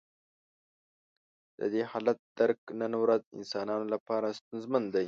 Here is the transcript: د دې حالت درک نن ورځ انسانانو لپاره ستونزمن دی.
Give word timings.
د 1.59 1.61
دې 1.73 1.83
حالت 1.91 2.17
درک 2.37 2.59
نن 2.81 2.93
ورځ 3.03 3.21
انسانانو 3.37 3.85
لپاره 3.93 4.25
ستونزمن 4.39 4.83
دی. 4.93 4.99